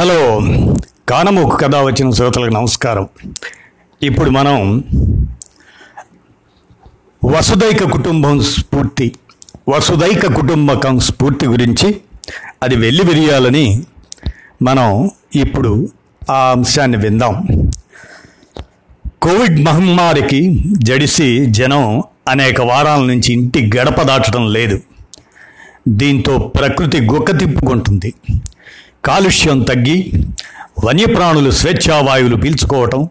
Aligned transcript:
Hello. 0.00 0.40
కానమూకు 1.08 1.56
కథ 1.56 1.76
వచ్చిన 1.76 2.10
శ్రోతలకు 2.10 2.54
నమస్కారం. 2.54 3.08
ఇప్పుడు 4.02 4.30
మనం 4.30 4.84
వసుదైక 7.24 7.84
కుటుంబం 7.84 8.40
స్ఫూర్తి 8.40 9.12
వసుదైక 9.68 10.26
కుటుంబకం 10.26 10.98
స్ఫూర్తి 10.98 11.46
గురించి 11.46 11.96
అది 12.62 12.76
వెళ్ళి 12.76 13.04
విరియాలని 13.04 13.82
మనం 14.62 15.10
ఇప్పుడు 15.36 15.88
ఆ 16.30 16.50
అంశాన్ని 16.50 16.96
విందాం. 16.96 17.46
కోవిడ్ 19.22 19.60
మహమ్మారికి 19.64 20.62
జడిసి 20.66 21.46
జనం 21.46 22.02
అనేక 22.28 22.60
వారాల 22.60 23.00
నుంచి 23.00 23.32
ఇంటి 23.32 23.70
గడప 23.78 24.02
దాటడం 24.02 24.52
లేదు. 24.52 24.80
దీంతో 25.88 26.38
ప్రకృతి 26.38 27.00
గుక్క 27.00 27.38
తిప్పుకుంటుంది 27.38 28.14
కాలుష్యం 29.04 29.62
తగ్గి 29.62 30.12
వన్యప్రాణులు 30.84 31.50
స్వేచ్ఛావాయువులు 31.50 32.36
పీల్చుకోవటం 32.36 33.08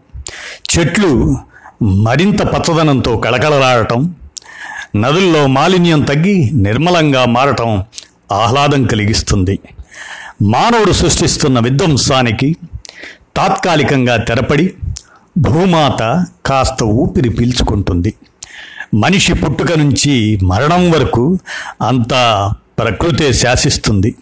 చెట్లు 0.76 1.38
మరింత 1.82 2.42
పచ్చదనంతో 2.42 3.16
కళకళలాడటం 3.16 4.14
నదుల్లో 4.96 5.46
మాలిన్యం 5.46 6.02
తగ్గి 6.02 6.50
నిర్మలంగా 6.52 7.24
మారటం 7.24 7.84
ఆహ్లాదం 8.32 8.86
కలిగిస్తుంది. 8.86 9.58
మానవుడు 10.42 10.92
సృష్టిస్తున్న 10.92 11.60
విధ్వంసానికి 11.60 12.56
తాత్కాలికంగా 13.36 14.16
తెరపడి 14.16 14.74
భూమాత 15.38 16.26
కాస్త 16.46 16.82
ఊపిరి 16.82 17.28
పీల్చుకుంటుంది. 17.28 18.14
మనిషి 18.94 19.32
పుట్టుక 19.32 19.72
నుంచి 19.72 20.38
మరణం 20.42 20.90
వరకు 20.90 21.38
అంతా 21.82 22.54
ప్రకృతే 22.80 23.32
శాసిస్తుంది. 23.32 24.14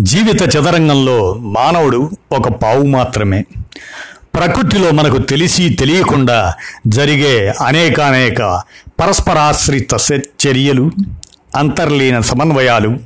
జీవిత 0.00 0.56
చదరంగంలో 0.56 1.34
మానవుడు 1.34 2.10
ఒక 2.32 2.48
పావు 2.48 2.82
మాత్రమే. 2.82 3.44
ప్రకృతిలో 4.34 4.90
మనకు 4.90 5.18
తెలిసి 5.18 5.68
తెలియకుండా 5.68 6.54
జరిగే 6.86 7.54
అనేకానేక 7.66 8.62
పరస్పరాశ్రిత 9.00 9.94
చర్యలు 10.46 10.90
అంతర్లీన 11.56 12.20
సమన్వయాలు 12.20 12.98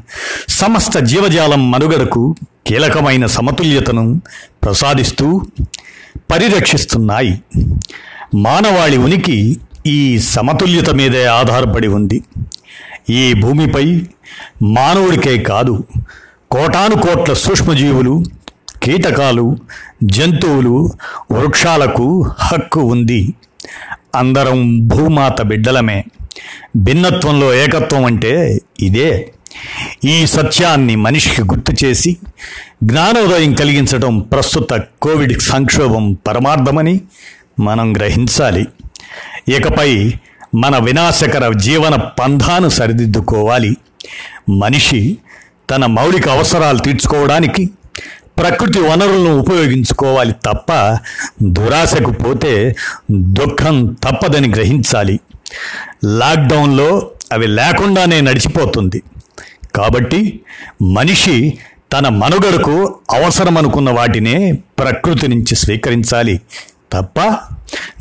సమస్త 0.49 0.99
జీవజాలం 0.99 1.71
మనుగడకు 1.71 2.35
కీలకమైన 2.67 3.27
సమతుల్యతను 3.27 4.21
ప్రసాదిస్తూ 4.63 5.43
పరిరక్షిస్తున్నాయి. 6.33 7.43
మానవాళి 8.35 8.99
ఉనికి 8.99 9.59
ఈ 9.87 10.19
సమతుల్యత 10.19 10.91
మీదే 10.91 11.25
ఆధారపడి 11.25 11.89
ఉంది. 11.89 12.23
ఈ 13.11 13.35
భూమిపై 13.35 14.03
మానవుడికే 14.63 15.39
కాదు 15.39 15.85
కోటాను 16.51 16.95
కోట్ల 16.95 17.33
సూక్ష్మజీవులు 17.33 18.25
కీటకాలు 18.83 19.59
జంతువులు 20.05 20.91
వృక్షాలకు 21.33 22.31
హక్కు 22.39 22.81
ఉంది. 22.81 23.35
అందరం 24.15 24.89
భూమాత 24.89 25.43
బిడ్డలమే. 25.43 26.05
భిన్నత్వంలో 26.77 27.55
ఏకత్వం 27.55 28.05
అంటే 28.05 28.61
ఇదే. 28.81 29.33
ఈ 30.05 30.27
సత్యాన్ని 30.27 30.97
మనిషికి 30.97 31.43
గుర్తు 31.43 31.85
చేసి 31.85 32.17
జ్ఞానోదయం 32.85 33.55
కలిగించడం 33.55 34.19
ప్రస్తుత 34.19 34.83
కోవిడ్ 35.03 35.41
సంక్షోభం 35.41 36.19
పరమార్థమని 36.27 37.01
మనం 37.61 37.97
గ్రహించాలి. 37.97 38.67
ఇకపై 39.49 40.13
మన 40.55 40.79
వినాశకర 40.79 41.53
జీవన 41.53 41.95
పంధాను 41.95 42.69
సరిదిద్దుకోవాలి. 42.69 43.77
మనిషి 44.49 45.19
తన 45.71 45.87
మౌలిక 45.87 46.29
అవసరాలు 46.29 46.79
తీర్చుకోవడానికి 46.79 47.71
ప్రకృతి 48.39 48.81
వనరులను 48.81 49.39
ఉపయోగించుకోవాలి 49.39 50.33
తప్ప 50.33 50.99
దురాశకు 51.43 52.11
పోతే 52.11 52.77
దుఃఖం 53.11 53.97
తప్పదని 54.05 54.49
గ్రహించాలి. 54.49 55.21
లాక్డౌన్లో 56.05 57.11
అవి 57.33 57.47
లేకుండానే 57.47 58.21
నడిచిపోతుంది. 58.21 59.03
కాబట్టి 59.75 60.41
మనిషి 60.83 61.59
తన 61.93 62.09
మనుగడకు 62.09 62.99
అవసరమనుకున్న 63.11 63.91
వాటినే 63.91 64.53
ప్రకృతి 64.53 65.29
నుంచి 65.29 65.55
స్వీకరించాలి. 65.55 66.41
తప్ప 66.93 67.21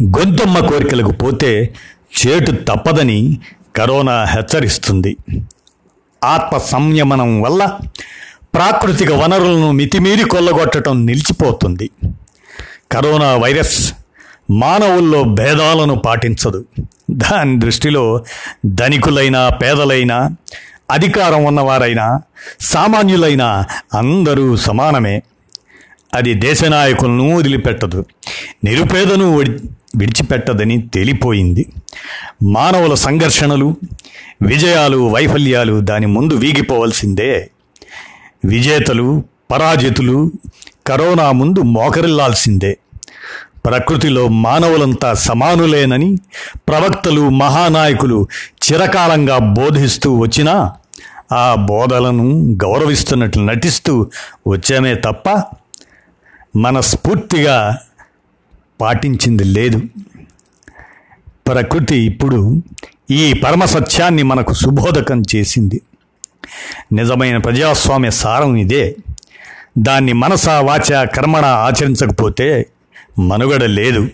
గొంతమ్మ 0.03 0.59
కోరికలకు 0.59 1.12
పోతే 1.12 1.74
చేటు 2.19 2.52
తప్పదని 2.52 3.40
కరోనా 3.75 4.24
హెచ్చరిస్తుంది. 4.24 5.18
ఆత్మ 6.24 6.58
సంయమనం 6.58 7.42
వల్ల 7.42 7.78
ప్రాకృతిక 8.54 9.12
వనరులను 9.12 9.72
మితిమీరి 9.72 10.30
కొల్లగొట్టడం 10.30 11.06
నిలిచిపోతుంది. 11.06 11.90
కరోనా 12.92 13.36
వైరస్ 13.36 13.94
మానవుల్లో 14.52 15.24
భేదాలను 15.24 15.96
పాటించదు. 15.96 16.66
దాని 17.12 17.60
దృష్టిలో 17.60 18.24
ధనికులైనా 18.66 19.50
పేదలైనా 19.50 20.36
అధికారం 20.92 21.44
ఉన్నవారైనా 21.44 22.22
సామాన్యులైనా 22.62 23.66
అందరూ 23.94 24.56
సమానమే. 24.56 25.24
అది 26.14 26.34
దేశ 26.34 26.64
నాయకులను 26.64 27.36
వదిలిపెట్టదు. 27.36 28.06
నిరుపేదను 28.64 29.38
విడిచిపెట్టదని 29.96 30.82
తేలిపోయింది. 30.82 31.74
మానవుల 32.44 32.94
సంఘర్షణలు 32.94 33.76
విజయాలు 34.42 35.10
వైఫల్యాలు 35.10 35.80
దాని 35.80 36.06
ముందు 36.06 36.34
వీగిపోవలసిందే. 36.34 37.52
విజేతలు 38.46 39.24
పరాజితులు 39.52 40.32
కరోనా 40.88 41.32
ముందు 41.32 41.60
మోకరిల్లాల్సిందే. 41.60 42.78
ప్రకృతిలో 43.66 44.28
మానవులంతా 44.28 45.14
సమానులేనని 45.14 46.18
ప్రవక్తలు 46.56 47.30
మహానాయకులు 47.30 48.28
చిరకాలంగా 48.64 49.38
బోధిస్తూ 49.38 50.18
వచ్చినా 50.18 50.74
ఆ 51.32 51.56
బోధలను 51.56 52.58
గౌరవిస్తున్నట్లు 52.64 53.44
నటిస్తూ 53.44 54.10
వచ్చామే 54.48 54.96
తప్ప 54.96 55.44
మనస్ఫూర్తిగా 56.56 57.78
పాటించింది 58.82 59.44
లేదు. 59.44 59.82
ప్రకృతి 61.48 61.98
ఇప్పుడు 61.98 62.64
ఈ 63.12 63.34
పరమ 63.34 63.66
సత్యాన్ని 63.66 64.23
మనకు 64.23 64.53
సుబోధకం 64.53 65.23
చేసింది. 65.35 65.81
నిజమైన 66.94 67.38
ప్రజాస్వామ్య 67.38 68.12
సారం 68.12 68.56
ఇదే. 68.56 68.95
దాన్ని 69.78 70.13
మనస 70.13 70.50
వాచ 70.50 71.06
కర్మణ 71.06 71.45
ఆచరించకపోతే 71.45 72.66
మనుగడ 73.19 73.63
లేదు. 73.63 74.09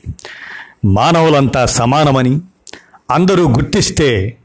మానవులంతా 0.86 1.66
సమానమని 1.66 2.40
అందరూ 3.12 3.50
గుర్తిస్తే 3.50 4.38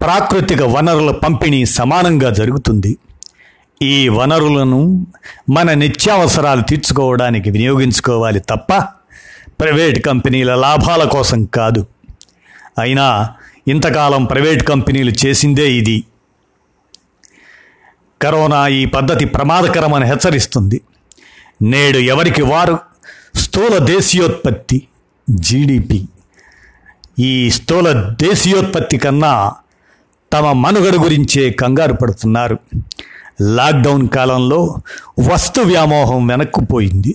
ప్రాకృతిక 0.00 0.62
వనరుల 0.62 1.10
పంపిణీ 1.10 1.66
సమానంగా 1.66 2.30
జరుగుతుంది. 2.30 2.98
ఈ 3.82 4.08
వనరులను 4.08 5.06
మన 5.50 5.74
నిత్యావసరాలు 5.74 6.62
తీర్చుకోవడానికి 6.62 7.50
వినియోగించుకోవాలి 7.50 8.40
తప్ప 8.40 8.74
ప్రైవేట్ 9.60 10.06
కంపెనీల 10.06 10.54
లాభాల 10.54 11.04
కోసం 11.04 11.44
కాదు. 11.44 11.86
అయినా 12.78 13.28
ఇంతకాలం 13.68 14.24
ప్రైవేట్ 14.24 14.62
కంపెనీలు 14.62 15.12
చేసిందే 15.26 15.72
ఇది. 15.72 16.04
కరోనా 18.22 18.68
ఈ 18.68 18.86
పద్ధతి 18.86 19.24
ప్రమాదకరమని 19.24 20.06
హెచ్చరిస్తుంది. 20.06 20.80
నేడు 21.62 21.98
ఎవరికి 21.98 22.42
వారు 22.42 22.78
స్థూల 23.34 23.78
దేశీయోత్పత్తి 23.78 24.86
జీడిపి 25.30 26.08
ఈ 27.18 27.50
స్థూల 27.50 28.14
దేశీయోత్పత్తి 28.20 28.96
కన్నా 28.96 29.52
తమ 30.32 30.52
మనుగడ 30.52 30.94
గురించే 30.94 31.50
కంగారు 31.50 31.92
పడుతున్నారు. 31.92 32.58
లాక్డౌన్ 33.40 34.08
కాలంలో 34.08 34.76
వస్తు 35.32 35.60
వ్యామోహం 35.60 36.26
వెనక్కుపోయింది 36.26 37.14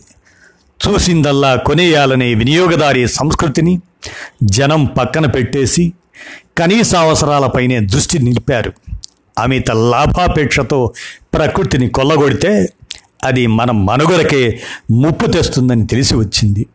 చూసిందల్లా 0.82 1.56
కొనేయాలనే 1.56 2.34
వినియోగదారీ 2.34 3.08
సంస్కృతిని 3.08 3.80
జనం 4.44 4.86
పక్కన 4.86 5.26
పెట్టేసి 5.26 5.94
కనీస 6.58 6.96
అవసరాలపైనే 6.96 7.80
దృష్టి 7.80 8.20
నిలిపారు. 8.20 8.74
అమిత 9.40 9.72
లాభాపేక్షతో 9.72 10.94
ప్రకృతిని 11.34 11.90
కొల్లగొడితే 11.90 12.70
అది 13.24 13.48
మన 13.48 13.72
మనుగడకే 13.72 14.60
ముప్పు 14.92 15.26
తెస్తుందని 15.26 15.88
తెలిసి 15.88 16.16
వచ్చింది. 16.16 16.66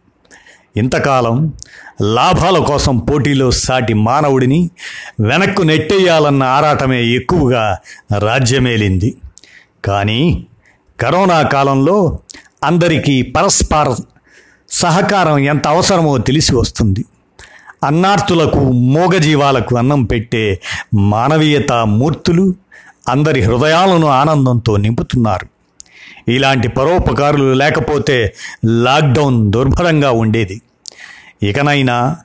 ఇంతకాలం 0.76 1.55
లాభాల 2.02 2.58
కోసం 2.58 2.99
పోటీలో 2.99 3.50
సాటి 3.50 3.94
మానవుడిని 3.94 4.70
వెనక్కు 5.20 5.62
నెట్టేయాలన్న 5.62 6.43
ఆరాటమే 6.43 7.05
ఎక్కువగా 7.05 7.79
రాజ్యమేలింది. 8.19 9.17
కానీ 9.85 10.46
కరోనా 11.00 11.43
కాలంలో 11.43 12.19
అందరికీ 12.64 13.23
పరస్పర 13.23 13.96
సహకారం 14.70 15.38
ఎంత 15.38 15.69
అవసరమో 15.69 16.19
తెలిసి 16.19 16.55
వస్తుంది. 16.55 17.05
అన్నార్తులకు 17.84 18.58
మూగజీవాలకు 18.72 19.76
అన్నం 19.76 20.04
పెట్టే 20.04 20.60
మానవీయత 20.94 21.72
మూర్తులు 21.72 22.54
అందరి 23.08 23.40
హృదయాలను 23.40 24.06
ఆనందంతో 24.06 24.76
నింపుతున్నారు. 24.76 25.46
ఇలాంటి 26.31 26.69
పరోపకారులు 26.69 27.52
లేకపోతే 27.52 28.34
లాక్డౌన్ 28.64 29.52
దుర్భరంగా 29.52 30.10
ఉండేది. 30.10 30.62
ఇకనైనా 31.42 32.16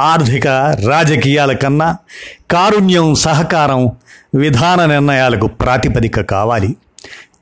ఆర్థిక 0.00 0.46
రాజకీయాల 0.88 1.52
కన్నా 1.52 1.96
కారుణ్యం 2.50 3.14
సహకారం 3.14 3.92
విధాన 4.34 4.84
నిర్ణయాలకు 4.84 5.46
ప్రాతిపదిక 5.46 6.20
కావాలి. 6.20 6.76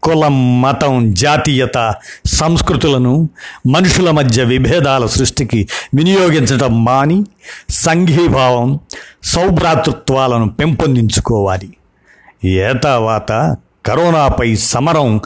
కులం 0.03 0.63
మతం 0.63 1.15
జాతీయత 1.15 1.95
సంస్కృతులను 2.27 3.29
మనుషుల 3.67 4.11
మధ్య 4.11 4.45
విభేదాల 4.45 5.07
సృష్టికి 5.07 5.69
వినియోగించడం 5.95 6.85
మాని 6.85 7.25
సంఘీభావం 7.71 8.81
సౌభ్రాతృత్వాలను 9.25 10.49
పెంపొందించుకోవాలి. 10.49 11.77
ఏతావాత 12.49 13.57
కరోనాపై 13.87 14.55
సమరం 14.55 15.21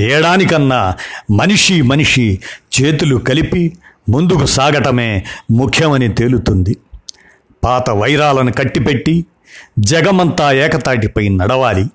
చేయడానికన్నా 0.00 0.94
మనిషి 1.30 1.82
మనిషి 1.82 2.40
చేతులు 2.80 3.16
కలిపి 3.16 3.78
ముందుకు 4.08 4.46
సాగటమే 4.46 5.24
ముఖ్యమని 5.50 6.08
తేలుతుంది. 6.14 6.76
పాత 7.64 7.90
వైరాలను 7.90 8.52
కట్టిపెట్టి 8.52 9.26
జగమంతా 9.78 10.52
ఏకతాటిపై 10.52 11.28
నడవాలి. 11.28 11.86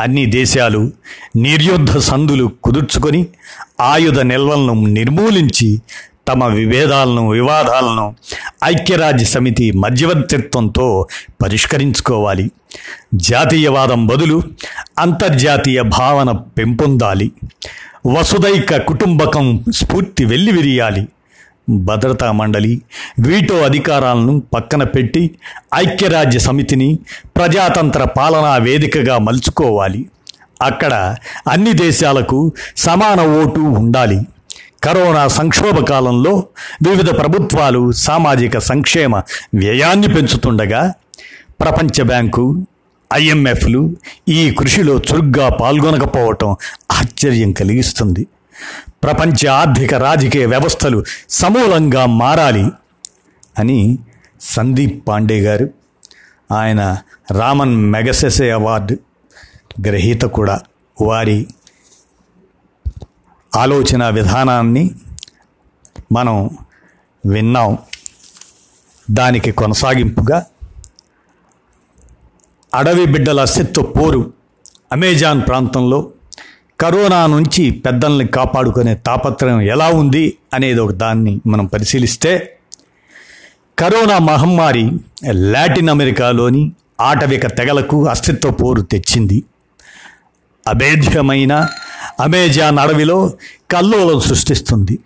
అన్ని 0.00 0.26
దేశాలు 0.26 0.92
నిర్యుద్ధ 1.36 1.98
సందులు 1.98 2.52
కుదుర్చుకొని 2.64 3.26
ఆయుధ 3.80 4.20
నిల్వలను 4.20 4.86
నిర్మూలించి 4.86 5.80
తమ 6.28 6.44
విభేదాలను 6.44 7.30
వివాదాలను 7.30 8.14
ఐక్యరాజ్య 8.64 9.24
సమితి 9.24 9.72
మధ్యవర్తిత్వంతో 9.72 11.06
పరిష్కరించుకోవాలి. 11.42 12.50
జాతీయవాదం 13.14 14.06
బదులు 14.06 14.42
అంతర్జాతీయ 14.98 15.82
భావన 15.82 16.32
పెంపొందాలి. 16.32 17.32
వసుదైక 18.06 18.76
కుటుంబకం 18.76 19.64
స్ఫూర్తి 19.72 20.24
వెల్లివిరియాలి. 20.24 21.08
భద్రతా 21.68 22.32
మండలి 22.32 22.82
వీటో 23.20 23.56
అధికారాలను 23.60 24.42
పక్కన 24.54 24.84
పెట్టి 24.84 25.30
ఐక్యరాజ్య 25.74 26.38
సమితిని 26.38 26.98
ప్రజాతంత్ర 27.36 28.04
పాలనా 28.04 28.56
వేదికగా 28.56 29.18
మలుచుకోవాలి. 29.18 30.08
అక్కడ 30.62 31.16
అన్ని 31.48 31.72
దేశాలకు 31.72 32.52
సమాన 32.76 33.20
ఓటు 33.20 33.60
ఉండాలి. 33.60 34.20
కరోనా 34.84 35.28
సంక్షోభ 35.28 35.84
కాలంలో 35.84 36.42
వివిధ 36.90 37.10
ప్రభుత్వాలు 37.10 37.92
సామాజిక 37.92 38.58
సంక్షేమ 38.58 39.16
వ్యయాన్ని 39.54 40.08
పెంచుతుండగా 40.14 40.94
ప్రపంచ 41.60 42.02
బ్యాంకు 42.02 42.66
ఐఎంఎఫ్లు 43.14 43.96
ఈ 44.28 44.50
కృషిలో 44.50 44.94
చురుగ్గా 44.94 45.48
పాల్గొనకపోవటం 45.48 46.56
ఆశ్చర్యం 46.92 47.52
కలిగిస్తుంది. 47.52 48.26
ప్రపంచ 49.02 49.48
ఆర్థిక 49.48 49.94
రాజకీయ 49.94 50.46
వ్యవస్థలు 50.46 51.04
సమూలంగా 51.30 52.06
మారాలి 52.06 52.70
అని 53.58 53.98
సందీప్ 54.40 55.08
పాండే 55.08 55.40
గారు 55.40 55.70
ఆయన 56.52 56.98
రామన్ 57.30 57.76
మెగసెసే 57.76 58.50
అవార్డు 58.50 58.98
గ్రహీత 59.86 60.22
కూడా. 60.22 60.60
వారి 61.02 61.46
ఆలోచన 63.56 64.08
విధానాన్ని 64.08 64.90
మనం 66.12 66.50
విన్నాం. 67.26 67.78
దానికి 69.10 69.52
కొనసాగింపుగా 69.52 70.46
అడవి 72.74 73.04
బిడ్డల 73.04 73.40
అస్తిత్వ 73.40 73.82
పోరు 73.82 74.32
అమెజాన్ 74.92 75.42
ప్రాంతంలో 75.42 76.10
కరోనా 76.80 77.26
నుంచి 77.26 77.70
పెద్దల్ని 77.70 78.26
కాపాడుకునే 78.26 78.94
తాపత్రయం 78.94 79.60
ఎలా 79.60 79.88
ఉంది 79.88 80.36
అనేది 80.54 80.80
ఒక 80.80 80.92
దాన్ని 80.92 81.40
మనం 81.46 81.66
పరిశీలిస్తే 81.66 82.58
కరోనా 83.78 84.18
మహమ్మారి 84.18 84.90
లాటిన్ 85.30 85.88
అమెరికాలోని 85.88 86.72
ఆటవిక 87.00 87.46
తెగలకు 87.46 88.06
అస్తిత్వ 88.06 88.50
పోరు 88.50 88.82
తెచ్చింది. 88.82 89.44
అభేద్యమైన 90.66 91.68
అమెజాన్ 92.20 92.78
అడవిలో 92.78 93.32
కల్లోలం 93.70 94.20
సృష్టిస్తుంది. 94.20 94.98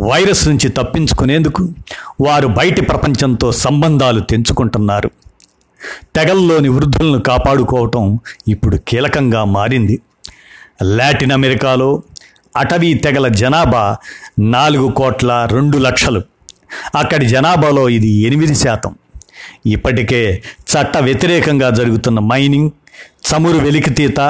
వైరస్ 0.00 0.48
నుంచి 0.48 0.68
తప్పించుకునేందుకు 0.68 1.68
వారు 2.20 2.46
బయటి 2.46 2.80
ప్రపంచంతో 2.80 3.52
సంబంధాలు 3.52 4.20
తెంచుకుంటున్నారు. 4.20 5.10
తెగల్లోని 6.14 6.68
వృద్ధులను 6.68 7.20
కాపాడుకోవటం 7.20 8.18
ఇప్పుడు 8.48 8.76
కీలకంగా 8.76 9.44
మారింది. 9.44 10.00
లాటిన్ 10.82 11.32
అమెరికాలో 11.32 12.02
అటవీ 12.56 12.94
తెగల 12.94 13.28
జనాభా 13.28 13.96
నాలుగు 14.38 14.90
కోట్ల 14.90 15.48
రెండు 15.52 15.78
లక్షలు. 15.78 16.22
అక్కడి 16.94 17.28
జనాభాలో 17.28 17.88
ఇది 17.88 18.08
ఎనిమిది 18.08 18.54
శాతం. 18.54 18.94
ఇప్పటికే 19.66 20.42
చట్ట 20.72 20.96
వ్యతిరేకంగా 20.96 21.70
జరుగుతున్న 21.70 22.18
మైనింగ్ 22.20 22.70
చమురు 23.26 23.58
వెలికితీత 23.58 24.20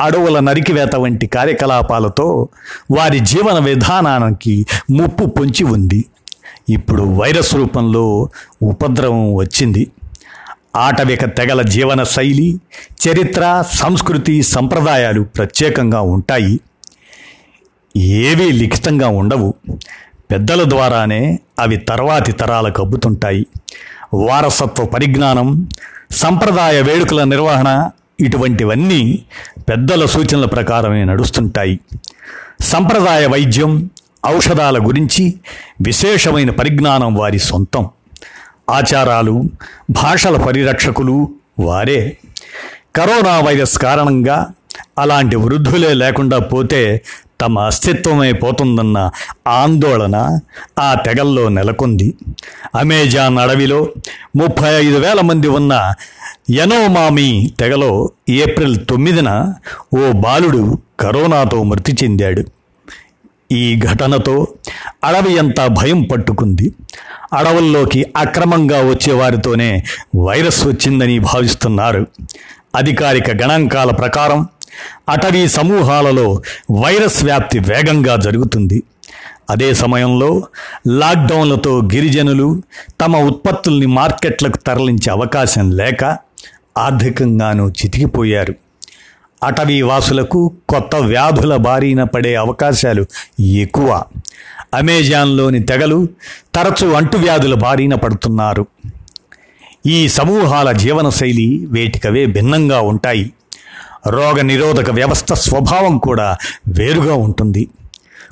అడవుల 0.00 0.40
నరికివేత 0.40 0.96
వంటి 0.96 1.26
కార్యకలాపాలతో 1.26 2.48
వారి 2.90 3.20
జీవన 3.20 3.64
విధానానికి 3.64 4.66
ముప్పు 4.90 5.24
పొంచి 5.24 5.64
ఉంది. 5.64 6.04
ఇప్పుడు 6.70 7.02
వైరస్ 7.02 7.54
రూపంలో 7.54 8.28
ఉపద్రవం 8.62 9.34
వచ్చింది. 9.34 9.90
ఆటవిక 10.76 11.24
తెగల 11.24 11.62
జీవన 11.62 12.02
శైలి 12.02 12.60
చరిత్ర 13.08 13.64
సంస్కృతి 13.72 14.42
సంప్రదాయాలు 14.42 15.22
ప్రత్యేకంగా 15.22 16.00
ఉంటాయి. 16.00 16.60
ఏవీ 17.96 18.52
లిఖితంగా 18.52 19.08
ఉండవు. 19.08 19.54
పెద్దల 20.30 20.70
ద్వారానే 20.70 21.40
అవి 21.58 21.76
తర్వాతి 21.76 22.32
తరాలకు 22.32 22.82
అబ్బుతుంటాయి. 22.82 23.46
వారసత్వ 24.14 24.84
పరిజ్ఞానం 24.84 25.68
సంప్రదాయ 26.10 26.82
వేడుకల 26.82 27.24
నిర్వహణ 27.24 27.90
ఇటువంటివన్నీ 28.20 29.22
పెద్దల 29.68 30.06
సూచనల 30.06 30.44
ప్రకారమే 30.44 31.04
నడుస్తుంటాయి. 31.04 31.80
సంప్రదాయ 32.60 33.26
వైద్యం 33.26 33.90
ఔషధాల 34.26 34.86
గురించి 34.86 35.34
విశేషమైన 35.82 36.50
పరిజ్ఞానం 36.50 37.14
వారి 37.14 37.38
సొంతం. 37.38 37.88
ఆచారాలు 38.70 39.44
భాషల 39.90 40.36
పరిరక్షకులు 40.36 41.28
వారే. 41.60 42.16
కరోనా 42.96 43.40
వైరస్ 43.40 43.78
కారణంగా 43.78 44.46
అలాంటి 44.98 45.36
వృద్ధులే 45.36 45.94
లేకుండా 45.94 46.38
పోతే 46.38 47.02
తమ 47.40 47.58
అస్తిత్వమే 47.58 48.32
పోతుందన్న 48.32 49.10
ఆందోళన 49.46 50.38
ఆ 50.78 50.94
తెగల్లో 50.94 51.48
నెలకొంది. 51.48 52.14
అమెజాన్ 52.74 53.38
అడవిలో 53.38 53.88
ముప్పై 54.36 54.70
ఐదు 54.84 54.98
వేల 54.98 55.20
మంది 55.20 55.48
ఉన్న 55.48 55.94
యనోమామి 56.50 57.50
తెగలో 57.60 58.10
ఏప్రిల్ 58.28 58.76
తొమ్మిదిన 58.90 59.54
ఓ 59.94 60.12
బాలుడు 60.12 60.78
కరోనాతో 61.00 61.62
మృతి 61.62 61.96
చెందాడు. 62.04 62.44
ఈ 63.52 63.80
ఘటనతో 63.80 64.46
అడవి 65.04 65.38
అంతా 65.38 65.66
భయం 65.66 66.02
పట్టుకుంది. 66.02 66.74
అడవుల్లోకి 67.32 68.06
అక్రమంగా 68.16 68.88
వచ్చేవారితోనే 68.90 69.84
వైరస్ 70.16 70.66
వచ్చిందని 70.66 71.18
భావిస్తున్నారు. 71.18 72.06
అధికారిక 72.74 73.30
గణాంకాల 73.30 73.90
ప్రకారం 73.90 74.48
అటవీ 75.08 75.48
సమూహాలలో 75.48 76.42
వైరస్ 76.70 77.24
వ్యాప్తి 77.24 77.58
వేగంగా 77.58 78.16
జరుగుతుంది. 78.16 78.82
అదే 79.50 79.74
సమయంలో 79.74 80.42
లాక్డౌన్లతో 80.86 81.80
గిరిజనులు 81.94 82.62
తమ 83.00 83.16
ఉత్పత్తుల్ని 83.16 83.86
మార్కెట్లకు 83.86 84.56
తరలించే 84.56 85.10
అవకాశం 85.10 85.70
లేక 85.70 86.04
ఆర్థికంగానూ 86.78 87.68
చితికిపోయారు. 87.68 88.54
అటవీ 89.42 89.82
వాసులకు 89.82 90.52
కొత్త 90.68 90.96
వ్యాధుల 90.96 91.56
బారిన 91.56 92.04
పడే 92.04 92.34
అవకాశాలు 92.34 93.06
ఎక్కువ. 93.40 94.02
అమెజాన్లోని 94.74 95.62
తెగలు 95.62 96.08
తరచూ 96.54 96.92
అంటువ్యాధుల 96.92 97.54
బారిన 97.54 97.94
పడుతున్నారు. 97.94 98.66
ఈ 99.86 100.08
సమూహాల 100.08 100.72
జీవనశైలి 100.72 101.66
వేటికవే 101.70 102.26
భిన్నంగా 102.26 102.80
ఉంటాయి. 102.80 103.32
రోగ 104.06 104.40
నిరోధక 104.40 104.90
వ్యవస్థ 104.90 105.32
స్వభావం 105.32 105.98
కూడా 105.98 106.36
వేరుగా 106.68 107.14
ఉంటుంది. 107.14 107.68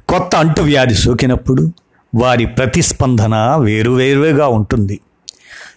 కొత్త 0.08 0.36
అంటువ్యాధి 0.36 0.94
సోకినప్పుడు 0.94 1.72
వారి 2.14 2.46
ప్రతిస్పందన 2.46 3.34
వేరువేరుగా 3.60 4.46
ఉంటుంది. 4.46 5.00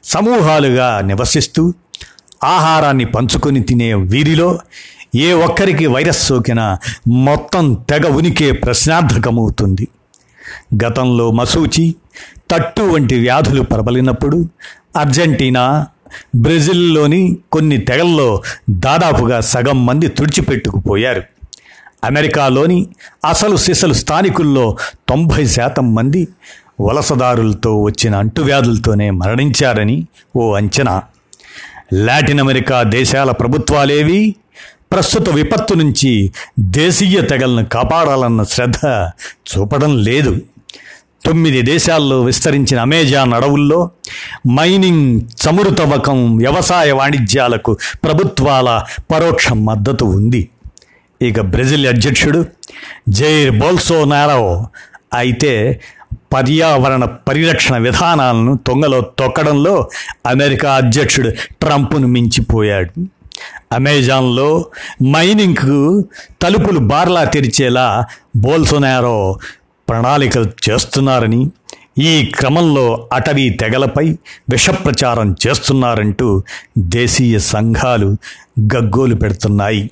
సమూహాలుగా 0.03 1.01
నివసిస్తూ 1.01 1.73
ఆహారాన్ని 2.43 3.05
పంచుకొని 3.05 3.63
తినే 3.63 3.93
వీరిలో 3.93 4.59
ఏ 5.15 5.31
ఒక్కరికి 5.31 5.87
వైరస్ 5.87 6.27
సోకినా 6.27 6.77
మొత్తం 7.07 7.73
తెగ 7.73 8.07
ఉనికే 8.07 8.51
ప్రశ్నార్థకమవుతుంది. 8.51 9.87
గతంలో 10.85 11.31
మసూచి 11.31 11.95
తట్టు 12.51 12.81
వంటి 12.81 13.19
వ్యాధులు 13.19 13.61
ప్రబలినప్పుడు 13.61 14.49
అర్జెంటీనా 14.97 15.87
బ్రెజిల్లోని 16.35 17.37
కొన్ని 17.51 17.77
తెగల్లో 17.77 18.41
దాదాపుగా 18.69 19.41
సగం 19.41 19.85
మంది 19.85 20.07
తుడిచిపెట్టుకుపోయారు. 20.07 21.23
అమెరికాలోని 22.03 22.87
అసలు 23.25 23.55
సిసలు 23.55 23.93
స్థానికుల్లో 23.93 24.77
తొంభై 25.09 25.45
శాతం 25.45 25.95
మంది 25.95 26.27
వలసదారులతో 26.81 27.81
వచ్చిన 27.81 28.15
అంటువ్యాధులతోనే 28.15 29.09
మరణించారని 29.09 30.07
ఓ 30.35 30.53
అంచనా. 30.53 31.01
లాటిన్ 31.93 32.39
అమెరికా 32.39 32.83
దేశాల 32.83 33.31
ప్రభుత్వాలేవి 33.31 34.35
ప్రస్తుత 34.91 35.29
విపత్తు 35.29 35.73
నుంచి 35.73 36.31
దేశీయ 36.59 37.21
తెగలను 37.21 37.65
కాపాడాలన్న 37.65 38.43
శ్రద్ధ 38.43 38.85
చూపడం 39.51 40.03
లేదు. 40.03 40.41
తొమ్మిది 41.25 41.61
దేశాల్లో 41.61 42.21
విస్తరించిన 42.21 42.79
అమెజాన్ 42.79 43.33
అడవుల్లో 43.33 43.89
మైనింగ్ 44.49 45.21
చమురు 45.43 45.69
తవ్వకం 45.69 46.37
వ్యవసాయ 46.37 46.91
వాణిజ్యాలకు 46.91 47.77
ప్రభుత్వాల 48.03 48.83
పరోక్ష 49.11 49.51
మద్దతు 49.51 50.05
ఉంది. 50.05 50.49
ఇక 51.21 51.39
బ్రెజిల్ 51.41 51.87
అధ్యక్షుడు 51.87 52.45
జైర్ 53.09 53.51
బోల్సోనారో 53.51 54.67
అయితే 55.13 55.81
పర్యావరణ 56.33 57.05
పరిరక్షణ 57.05 57.77
విధానాలను 57.77 58.59
తొంగలో 58.67 59.01
తొక్కడంలో 59.01 59.89
అమెరికా 60.25 60.73
అధ్యక్షుడు 60.73 61.29
ట్రంప్ను 61.61 62.07
మించిపోయాడు. 62.07 63.20
అమెజాన్లో 63.73 64.65
మైనింగ్కు 65.11 66.05
తలుపులు 66.41 66.79
బార్లా 66.79 67.23
తెరిచేలా 67.23 68.05
బోల్సోనారో 68.35 69.39
ప్రణాళికలు 69.89 70.49
చేస్తున్నారని 70.69 71.49
ఈ 71.99 72.31
క్రమంలో 72.35 73.07
అటవీ 73.13 73.49
తెగలపై 73.49 74.17
విషప్రచారం 74.49 75.35
చేస్తున్నారంటూ 75.47 76.43
దేశీయ 76.77 77.39
సంఘాలు 77.39 78.17
గగ్గోలు 78.59 79.15
పెడుతున్నాయి. 79.15 79.89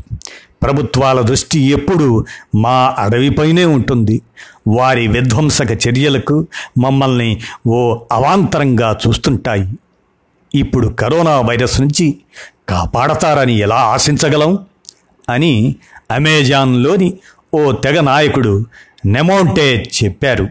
ప్రభుత్వాల 0.64 1.22
దృష్టి 1.22 1.60
ఎప్పుడు 1.60 2.26
మా 2.56 2.96
అడవిపైనే 2.98 3.66
ఉంటుంది. 3.66 4.22
వారి 4.68 5.08
విధ్వంసక 5.08 5.88
చర్యలకు 5.88 6.48
మమ్మల్ని 6.78 7.42
ఓ 7.68 8.00
అవాంతరంగా 8.12 8.98
చూస్తుంటాయి. 9.08 9.68
ఇప్పుడు 10.56 10.88
కరోనా 10.88 11.42
వైరస్ 11.42 11.82
నుంచి 11.82 12.20
కాపాడతారని 12.70 13.58
ఎలా 13.58 13.76
ఆశించగలం? 13.76 14.60
అని 15.30 15.76
అమెజాన్లోని 16.12 17.14
ఓ 17.54 17.72
తెగ 17.72 18.00
నాయకుడు 18.00 18.66
నెమోంటే 19.06 19.92
చెప్పారు. 20.04 20.48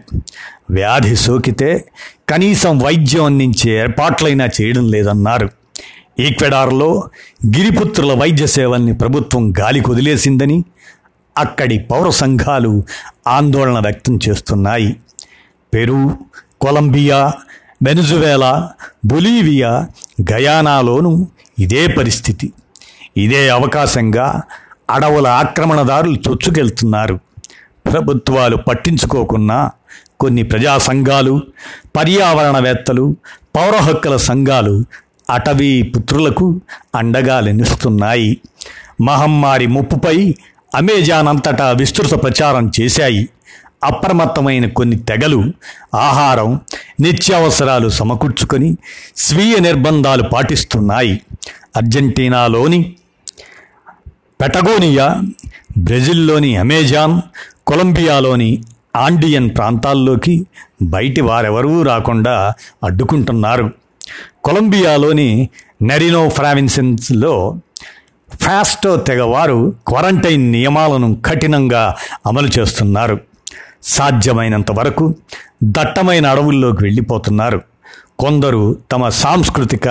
వ్యాధి 0.71 1.15
సోకితే 1.15 1.85
కనీసం 2.29 2.79
వైద్యం 2.79 3.23
అందించే 3.23 3.71
ఏర్పాట్లైనా 3.71 4.47
చేయడం 4.61 4.89
లేదన్నారు. 4.89 5.49
ఈక్వెడార్లో 6.19 7.09
గిరిపుత్రుల 7.57 8.13
వైద్య 8.13 8.47
సేవల్ని 8.47 8.93
ప్రభుత్వం 8.93 9.53
గాలి 9.59 9.83
వదిలేసిందని 9.87 10.63
అక్కడి 11.37 11.79
పౌర 11.79 12.09
సంఘాలు 12.09 12.83
ఆందోళన 13.27 13.79
వ్యక్తం 13.79 14.19
చేస్తున్నాయి. 14.29 14.95
పెరు 15.73 16.11
కొలంబియా 16.61 17.33
వెనుజువేలా 17.83 18.71
బొలీవియా 19.05 19.87
గయానాలోనూ 20.31 21.27
ఇదే 21.59 21.87
పరిస్థితి. 21.87 22.53
ఇదే 23.17 23.49
అవకాశంగా 23.49 24.41
అడవుల 24.89 25.27
ఆక్రమణదారులు 25.27 26.15
చొచ్చుకెళ్తున్నారు. 26.15 27.19
ప్రభుత్వాలు 27.91 28.55
పట్టించుకోకున్నా 28.55 29.71
కొన్ని 30.19 30.43
ప్రజా 30.43 30.77
సంఘాలు 30.77 31.41
పర్యావరణవేత్తలు 31.95 33.15
పౌర 33.55 33.75
హక్కుల 33.75 34.17
సంఘాలు 34.17 34.83
అటవీ 35.29 35.81
పుత్రులకు 35.81 36.61
అండగా 36.95 37.39
లెనిస్తున్నాయి 37.39 38.37
మహమ్మారి 39.01 39.67
ముప్పుపై 39.67 40.35
అమెజాన్ 40.75 41.27
అంతటా 41.27 41.71
విస్తృత 41.71 42.23
ప్రచారం 42.23 42.71
చేశాయి. 42.81 43.29
అప్రమత్తమైన 43.83 44.69
కొన్ని 44.69 44.97
తెగలు 44.97 45.53
ఆహారం 45.95 46.59
నిత్యావసరాలు 46.99 47.89
సమకూర్చుకొని 47.89 48.77
స్వీయ 49.15 49.59
నిర్బంధాలు 49.59 50.23
పాటిస్తున్నాయి. 50.23 51.21
అర్జెంటీనాలోని 51.75 52.95
పెటగోనియా 54.41 55.21
బ్రెజిల్లోని 55.77 56.57
అమెజాన్ 56.57 57.21
కొలంబియాలోని 57.67 58.63
ఆండియన్ 58.95 59.49
ప్రాంతాల్లోకి 59.49 60.45
బయటి 60.81 61.21
వారెవరూ 61.21 61.81
రాకుండా 61.81 62.53
అడ్డుకుంటున్నారు. 62.83 63.71
కొలంబియాలోని 64.43 65.49
నెరినో 65.81 66.29
ప్రావిన్సెన్స్లో 66.29 67.57
ఫాస్టో 68.41 68.95
తెగవారు 68.95 69.75
క్వారంటైన్ 69.87 70.51
నియమాలను 70.51 71.21
కఠినంగా 71.25 71.95
అమలు 72.25 72.49
చేస్తున్నారు. 72.59 73.28
సాధ్యమైనంత 73.83 74.71
వరకు 74.71 75.15
దట్టమైన 75.63 76.27
అడవుల్లోకి 76.27 76.83
వెళ్ళిపోతున్నారు. 76.83 77.61
కొందరు 78.19 78.77
తమ 78.91 79.09
సాంస్కృతిక 79.09 79.87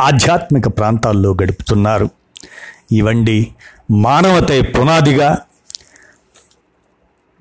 ఆధ్యాత్మిక 0.00 0.68
ప్రాంతాల్లో 0.68 1.36
గడుపుతున్నారు. 1.42 2.08
ఇవండి 2.92 3.48
మానవతే 3.90 4.60
పునాదిగా 4.60 5.38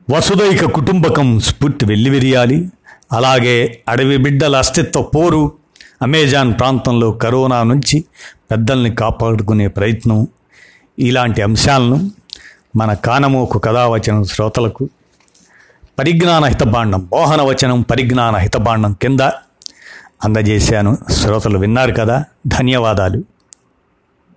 వసుదైక 0.10 0.66
కుటుంబకం 0.66 1.40
స్ఫూర్తి 1.40 1.86
వెల్లివిరియాలి. 1.86 2.70
అలాగే 3.12 3.84
అడవి 3.88 4.18
బిడ్డల 4.18 4.56
అస్తిత్వ 4.56 5.02
పోరు 5.02 5.52
అమెజాన్ 6.02 6.54
ప్రాంతంలో 6.54 7.12
కరోనా 7.12 7.64
నుంచి 7.64 8.06
పెద్దల్ని 8.52 8.96
కాపాడుకునే 8.96 9.68
ప్రయత్నం 9.68 10.28
ఇలాంటి 11.00 11.42
అంశాలను 11.42 12.12
మన 12.76 12.94
కానమోకు 12.94 13.60
కథావచన 13.60 14.24
శ్రోతలకు 14.24 14.90
పరిజ్ఞాన 16.00 16.46
హితబాండం 16.46 17.10
మోహన 17.14 17.42
వచనం 17.42 17.82
పరిజ్ఞాన 17.82 18.36
హితబాండం 18.36 18.94
కింద 18.94 19.20
అందజేశాను. 20.24 20.98
శ్రోతలు 21.12 21.58
విన్నారు 21.60 21.92
కదా. 21.92 22.24
ధన్యవాదాలు. 22.48 23.24